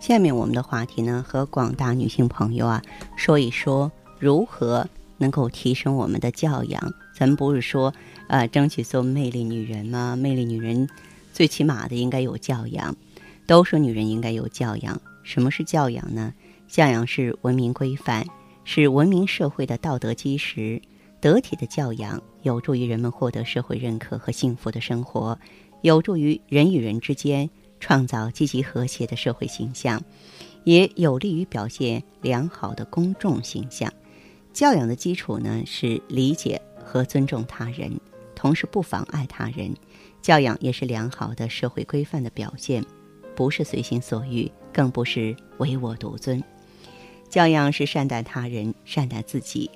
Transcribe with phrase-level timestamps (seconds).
[0.00, 2.82] 下面我们的话题呢，和广大女性朋友啊
[3.16, 6.92] 说一说如何能够提升我们的教养。
[7.14, 7.92] 咱们不是说，
[8.26, 10.16] 呃，争取做魅力女人吗？
[10.16, 10.88] 魅力女人
[11.34, 12.96] 最起码的应该有教养。
[13.46, 16.32] 都说女人应该有教养，什么是教养呢？
[16.66, 18.26] 教养是文明规范，
[18.64, 20.80] 是文明社会的道德基石。
[21.20, 25.38] 得体的教养有助于人们获得社会认可和幸福的生活，
[25.82, 27.50] 有助于人与人之间。
[27.80, 30.00] 创造积极和谐的社会形象，
[30.64, 33.92] 也有利于表现良好的公众形象。
[34.52, 37.90] 教养的基础呢是理解和尊重他人，
[38.36, 39.74] 同时不妨碍他人。
[40.20, 42.84] 教养也是良好的社会规范的表现，
[43.34, 46.42] 不是随心所欲，更不是唯我独尊。
[47.28, 49.70] 教养是善待他人，善待自己。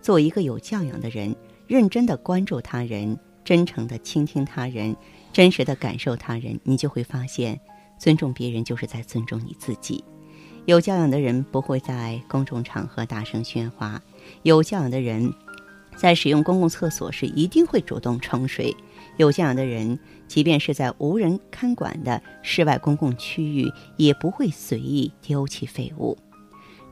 [0.00, 1.34] 做一个有教养的人，
[1.66, 4.94] 认真的关注他人，真诚的倾听他人。
[5.38, 7.60] 真实的感受他人，你就会发现，
[7.96, 10.02] 尊重别人就是在尊重你自己。
[10.66, 14.02] 有教养的人不会在公众场合大声喧哗，
[14.42, 15.32] 有教养的人
[15.96, 18.76] 在使用公共厕所时一定会主动冲水，
[19.16, 26.18] 有教养的人即便是在无人看管的室外公共区域也不会随意丢弃废物。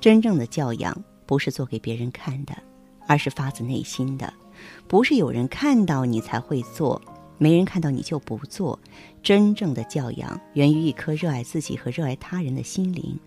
[0.00, 2.56] 真正的教养不是做给别人看的，
[3.08, 4.32] 而是发自内心的，
[4.86, 7.02] 不是有人看到你才会做。
[7.38, 8.78] 没人看到你就不做，
[9.22, 13.18] 真正的教养源于一颗热爱自己和热爱他人的心灵。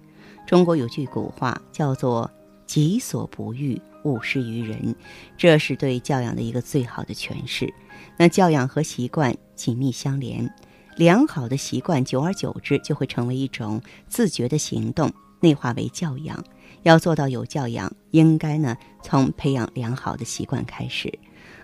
[0.47, 2.29] 中国有句古话叫做
[2.65, 4.95] “己所不欲，勿施于人”，
[5.37, 7.71] 这是对教养的一个最好的诠释。
[8.17, 10.51] 那教养和习惯紧密相连，
[10.95, 16.43] 良好的习惯久而久之就会成为一种自觉的行动，内化为教养。
[16.83, 21.13] 要做到有教养，应该呢从培养良好的习惯开始。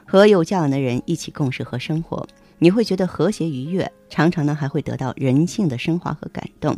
[0.06, 2.28] 和有教养的人一起共事和生活，
[2.60, 6.78] 你会觉得和谐愉悦，常常呢还会得到人性的升华和感动，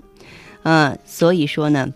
[0.63, 1.93] 呃，所以说呢，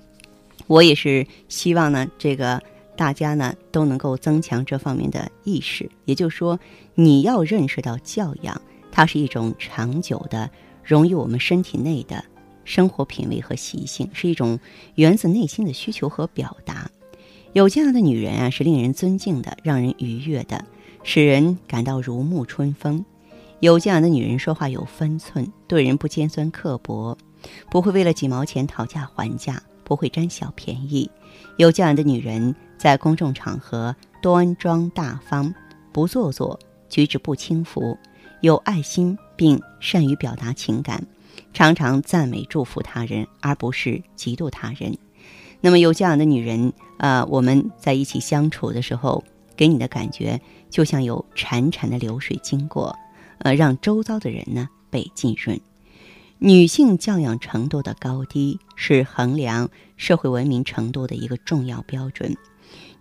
[0.67, 2.61] 我也是希望呢，这个
[2.95, 5.89] 大家呢都能够增强这方面的意识。
[6.05, 6.59] 也就是说，
[6.93, 8.61] 你要认识到教养，
[8.91, 10.49] 它是一种长久的
[10.83, 12.23] 融于我们身体内的
[12.65, 14.59] 生活品味和习性，是一种
[14.95, 16.91] 源自内心的需求和表达。
[17.53, 20.63] 有教养的女人啊，是令人尊敬的，让人愉悦的。
[21.03, 23.03] 使人感到如沐春风。
[23.59, 27.15] 有教养的女人说话有分寸，对人不尖酸刻薄，
[27.69, 31.09] 不会为了几毛钱讨价还价，不会占小便宜。
[31.57, 35.53] 有教养的女人在公众场合端庄大方，
[35.91, 37.95] 不做作，举止不轻浮，
[38.41, 41.05] 有爱心并善于表达情感，
[41.53, 44.97] 常常赞美祝福他人，而不是嫉妒他人。
[45.59, 49.23] 那么有教养的女人啊，我们在一起相处的时候。
[49.61, 50.41] 给你的感觉
[50.71, 52.97] 就像有潺潺的流水经过，
[53.37, 55.61] 呃，让周遭的人呢被浸润。
[56.39, 62.35] 女性教养程度的高低是衡量社会文明程度的一个重要标准。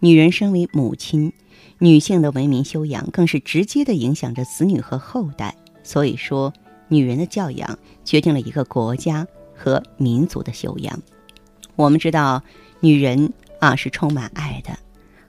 [0.01, 1.33] 女人身为母亲，
[1.79, 5.57] 女性的文明修养更是直接的影响着子女和后代。
[5.83, 6.53] 所以说，
[6.89, 11.01] 女人的教养决定了一个国家和民族的修养。
[11.75, 12.43] 我们知道，
[12.81, 14.79] 女人啊是充满爱的，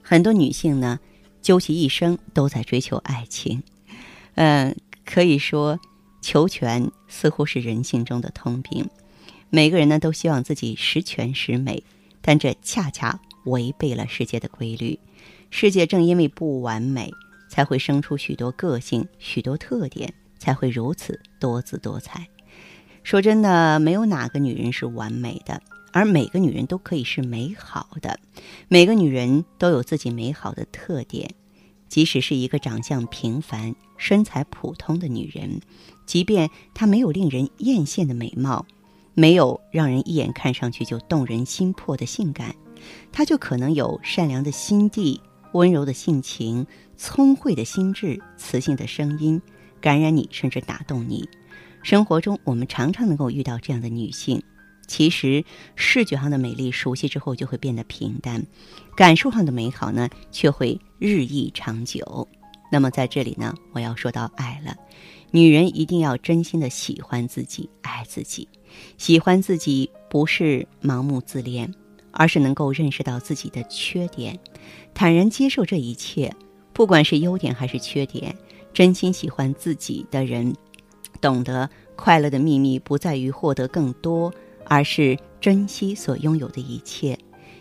[0.02, 1.00] 很多女性呢。
[1.42, 3.62] 究其一生都在追求爱情，
[4.36, 5.78] 嗯，可以说，
[6.22, 8.88] 求全似乎是人性中的通病。
[9.50, 11.82] 每个人呢都希望自己十全十美，
[12.22, 14.98] 但这恰恰违背了世界的规律。
[15.50, 17.10] 世界正因为不完美，
[17.50, 22.26] 才会生出许多个性、许多特点，才会如此多姿多彩。
[23.02, 25.60] 说真的，没有哪个女人是完美的。
[25.94, 28.18] 而每个女人都可以是美好的，
[28.68, 31.34] 每个女人都有自己美好的特点。
[31.92, 35.60] 即使是一个长相平凡、身材普通的女人，
[36.06, 38.64] 即便她没有令人艳羡的美貌，
[39.12, 42.56] 没有让人一眼看上去就动人心魄的性感，
[43.12, 45.20] 她就可能有善良的心地、
[45.52, 46.66] 温柔的性情、
[46.96, 49.42] 聪慧的心智、磁性的声音，
[49.78, 51.28] 感染你，甚至打动你。
[51.82, 54.42] 生活中，我们常常能够遇到这样的女性。
[54.92, 55.42] 其实，
[55.74, 58.46] 视觉上的美丽熟悉之后就会变得平淡，
[58.94, 62.28] 感受上的美好呢却会日益长久。
[62.70, 64.76] 那么在这里呢，我要说到爱了。
[65.30, 68.46] 女人一定要真心的喜欢自己，爱自己。
[68.98, 71.72] 喜欢自己不是盲目自恋，
[72.10, 74.38] 而是能够认识到自己的缺点，
[74.92, 76.30] 坦然接受这一切，
[76.74, 78.36] 不管是优点还是缺点。
[78.74, 80.54] 真心喜欢自己的人，
[81.18, 84.30] 懂得快乐的秘密不在于获得更多，
[84.64, 87.18] 而是珍惜所拥有的一切。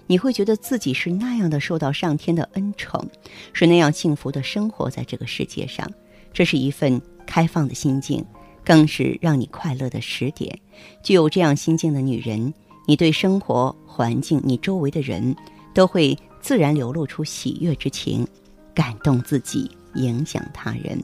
[0.08, 3.08] 你会觉得自己是那样的受到上天的恩宠，
[3.54, 5.90] 是那样幸福的生活在这个世界上。
[6.34, 8.26] 这是一份开放的心境，
[8.66, 10.58] 更是让你快乐的时点。
[11.02, 12.54] 具有这样心境的女人，
[12.86, 15.36] 你对生活环境、你周围的人，
[15.74, 18.28] 都会自然流露出喜悦之情，
[18.74, 21.02] 感动自己，影响他人。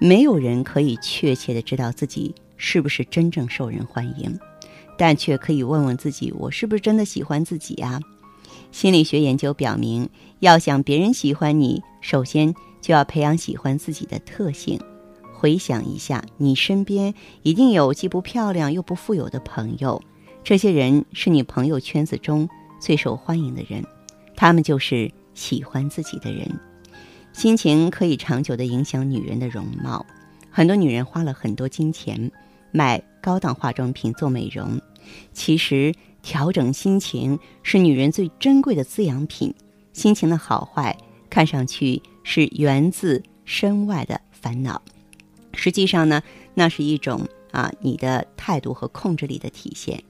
[0.00, 4.38] 没有人可以确切的知道自己是不是真正受人欢迎，
[4.98, 8.00] 但却可以问问自己：我是不是真的喜欢自己呀？
[8.72, 10.10] 心理学研究表明，
[10.40, 14.78] 要想别人喜欢你，首先就要培养喜欢自己的特性。
[15.32, 20.02] 回想一下，你身边一定有既不漂亮又不富有的朋友，
[20.42, 22.48] 这些人是你朋友圈子中
[22.80, 23.84] 最受欢迎的人，
[24.34, 26.50] 他们就是喜欢自己的人。
[27.32, 30.04] 心情可以长久的影响女人的容貌，
[30.50, 32.30] 很多女人花了很多金钱
[32.72, 34.80] 买高档化妆品做美容，
[35.34, 35.94] 其实。
[36.20, 39.54] 调整心情是女人最珍贵的滋养品，
[39.92, 40.94] 心情的好坏
[41.30, 44.82] 看上去是源自身外的烦恼，
[45.54, 46.20] 实际上呢，
[46.54, 50.02] 那是一种啊你的态度和控制力的体现。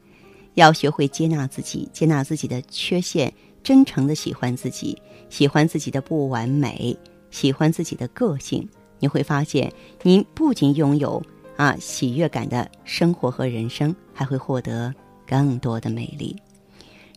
[0.54, 3.32] 要学会接纳自己，接纳自己的缺陷，
[3.62, 6.96] 真诚的喜欢自己，喜欢自己的不完美，
[7.30, 8.66] 喜欢自己的个性。
[8.98, 9.72] 你会发现，
[10.02, 11.22] 您不仅拥有
[11.58, 14.94] 啊喜悦感的生活和人生，还会获得。
[15.26, 16.34] 更多的美丽，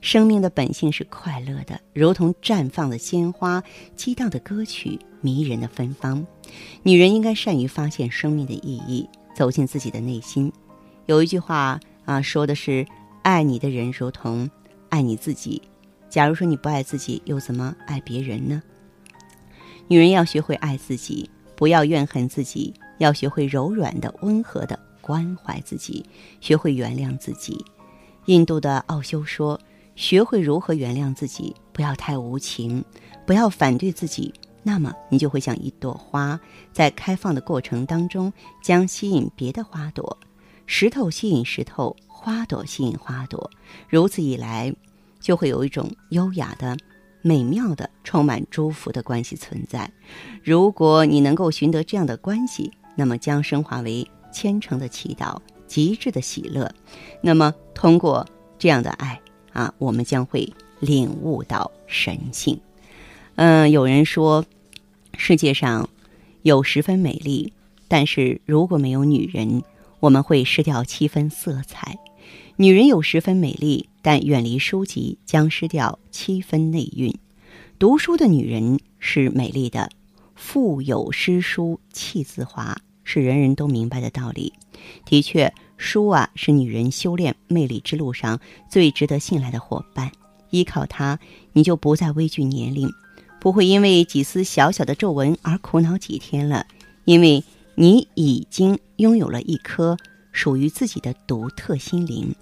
[0.01, 3.63] 生命的本性是快乐的，如同绽放的鲜花、
[3.95, 6.27] 激荡的歌曲、迷人的芬芳。
[6.83, 10.51] 女人应该善于发现生命的意义，走进自己的内心。
[11.05, 12.85] 有一句话啊，说的是
[13.23, 14.49] ：“爱你的人如同
[14.89, 15.61] 爱你自己。”
[16.11, 18.61] 假如说你不爱自己，又怎么爱别人呢？
[19.87, 21.29] 女人要学会爱自己，
[21.61, 26.03] 不要怨恨自己，要学会柔软的、温和的关怀自己，
[26.39, 27.63] 学会原谅自己。
[28.25, 29.61] 印度的奥修说
[29.95, 32.83] ：“学会如何原谅自己，不要太无情，
[33.27, 36.39] 不要反对自己，那么你就会像一朵花，
[36.73, 38.33] 在开放的过程当中
[38.63, 40.17] 将吸引别的花朵，
[40.65, 43.51] 石头吸引石头，花朵吸引花朵，
[43.87, 44.73] 如此一来，
[45.19, 46.75] 就会有一种优雅的、
[47.21, 49.91] 美妙的、充满祝福的关系存在。
[50.43, 55.37] 如果你能够寻得这样的关系，那么将升华为虔诚的祈祷。”
[55.71, 56.69] 极致的喜乐，
[57.21, 58.27] 那么通过
[58.59, 59.21] 这样的爱
[59.53, 62.59] 啊，我们将会领悟到神性。
[63.35, 64.43] 嗯，有人说，
[65.17, 65.87] 世界上
[66.41, 67.53] 有十分美丽，
[67.87, 69.63] 但是如果没有女人，
[70.01, 71.97] 我们会失掉七分色彩。
[72.57, 77.13] 女人有十分美丽，但远离书籍将失掉七分内蕴。
[77.79, 79.89] 读书的女人是美丽的，
[80.35, 82.77] 腹有诗书气自华。
[83.03, 84.53] 是人人都明白的道理。
[85.05, 88.39] 的确，书啊是女人修炼魅力之路上
[88.69, 90.11] 最值得信赖的伙伴。
[90.51, 91.19] 依靠它，
[91.53, 92.89] 你就不再畏惧年龄，
[93.41, 96.65] 不会因为几丝小小的皱纹而苦恼几天了。
[97.05, 97.43] 因为
[97.75, 99.97] 你已经拥有了一颗
[100.31, 102.33] 属于自己的独特心灵，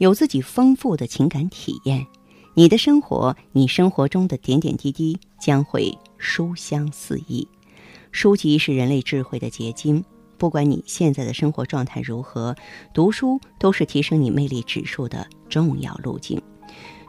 [0.00, 2.06] 有自己丰富的情感体验。
[2.54, 7.46] 你的生活，你生活中的点点滴滴将会书香四溢。
[8.10, 10.02] 书籍是人类智慧的结晶，
[10.38, 12.56] 不管你现在的生活状态如何，
[12.94, 16.40] 读书都是提升你魅力指数的重要路径。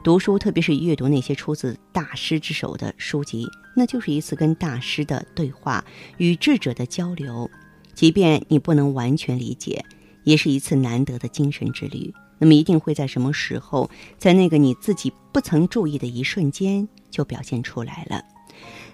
[0.04, 5.82] 读书，特别是阅读那些出自大师之手的书籍，那就是一次跟大师的对话，
[6.18, 7.50] 与智者的交流。
[7.94, 9.82] 即便你不能完全理解，
[10.26, 12.14] 也是一次难得的精神之旅。
[12.42, 18.26] 那么，一定会在什么时候，在那个你自己不曾注意的一瞬间，就表现出来了。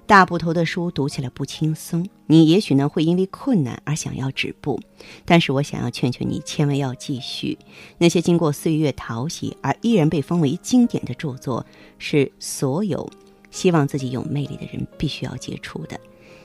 [0.05, 4.77] 大部头的书读起来不轻松，你也许呢会因为困难而想要止步，
[5.23, 7.57] 但是我想要劝劝你，千万要继续。
[7.97, 11.65] 那些经过岁月淘洗而依然被封为经典的著作，
[11.97, 13.09] 是所有
[13.49, 15.97] 希望自己有魅力的人必须要接触的。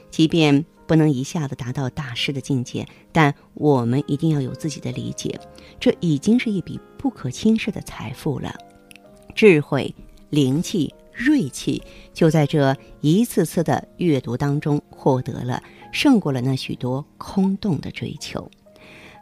[0.08, 5.40] 即便不能一下子达到大师的境界，但我们一定要有自己的理解，
[5.80, 8.54] 这已经是一笔不可轻视的财富了。
[9.34, 9.94] 智慧、
[10.28, 10.92] 灵气。
[11.14, 11.82] 锐气
[12.12, 18.50] 就在这一次次的阅读当中获得了，胜过了那许多空洞的追求。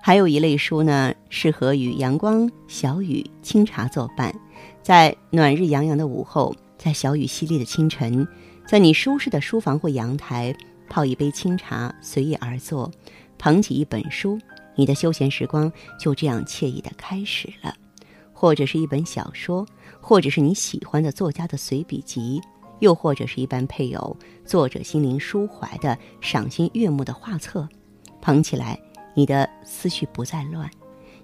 [0.03, 4.35] 还有一类书呢，适合与阳光、小雨、清茶作伴，
[4.83, 8.27] 在暖日洋洋的午后，在小雨淅沥的清晨，
[8.67, 10.53] 在你舒适的书房或阳台
[10.91, 12.91] 泡一杯清茶，随意而坐，
[13.39, 14.39] 捧起一本书，
[14.75, 17.73] 你的休闲时光就这样惬意的开始了；
[18.33, 19.65] 或者是一本小说，
[20.01, 22.41] 或者是你喜欢的作家的随笔集，
[22.81, 27.69] 又或者是一般配有作者心灵抒怀的赏心悦目的画册，
[28.21, 28.79] 捧起来，
[29.15, 30.69] 你的思绪不再乱。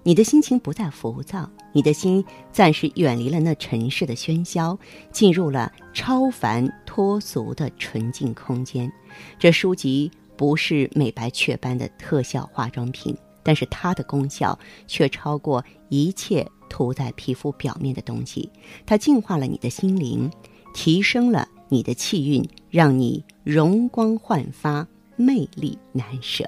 [0.07, 4.79] 你的心情不再浮躁，你的心暂时远离了那尘世的喧嚣，
[5.11, 8.89] 进入了超凡脱俗的纯净空间。
[9.37, 18.49] 这书籍不是美白雀斑的特效化妆品，但是它的功效却超过一切涂在皮肤表面的东西。
[18.85, 20.31] 它净化了你的心灵，
[20.73, 24.87] 提升了你的气运，让你容光焕发，
[25.17, 26.47] 魅力难舍。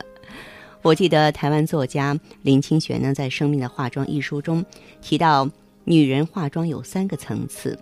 [0.81, 4.63] 我记得台湾作家林清玄呢，在《生命的化妆》一书中
[5.01, 5.47] 提到，
[5.83, 7.77] 女人化妆有三个层次，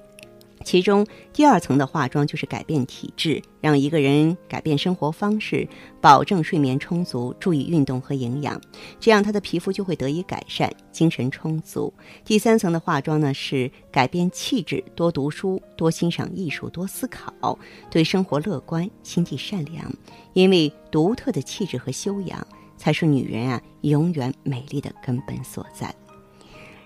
[0.66, 5.68] 其中第二层的化妆就是改变体质，让一个人改变生活方式，
[6.02, 8.60] 保证睡眠充足，注意运动和营养，
[9.00, 11.94] 这样她的皮肤就会得以改善，精神充足。
[12.26, 17.58] 第三层的化妆呢，是改变气质，多读书，多欣赏艺术，多思考，
[17.92, 19.86] 对生活乐观，心地善良，
[20.34, 22.46] 因为独特的气质和修养。
[22.78, 25.94] 才是女人啊永远美丽的根本所在。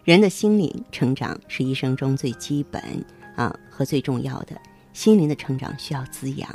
[0.04, 2.82] 人的心灵成长是一生中最基本
[3.36, 4.60] 啊和最重要的。
[4.94, 6.50] 心灵的成长需要滋养。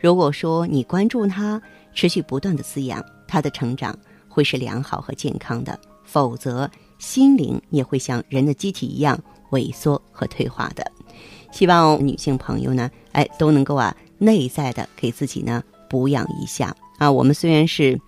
[0.00, 1.60] 如果说你关注它，
[1.92, 3.96] 持续不断的滋养，它的成长
[4.28, 5.78] 会是良好和健康的。
[6.02, 9.18] 否则，心灵也会像人的机体一样
[9.50, 10.90] 萎缩和退化的。
[11.52, 17.10] 希望女性朋友呢，哎，都能够啊内在的给自己呢补养一下啊。
[17.10, 18.00] 我们虽然是。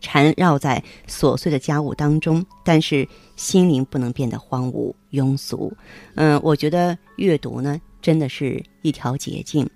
[0.00, 5.72] 缠绕在琐碎的家务当中，但是心灵不能变得荒芜庸俗。
[6.14, 9.68] 嗯，我觉得阅读呢，真的是一条捷径，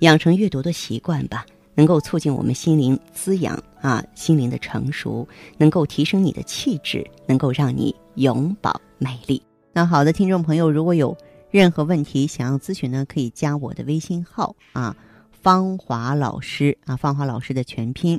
[0.00, 5.26] 养成阅读的习惯吧，能够促进我们心灵滋养啊，心灵的成熟，
[5.58, 9.42] 能够提升你的气质，能够让你永葆美丽。
[9.72, 11.16] 那好的，听众朋友，如果有
[11.50, 14.94] 任何问题想要咨询呢，可以加我的微信号啊，
[15.30, 18.18] 芳华老师啊，芳华老师的全拼。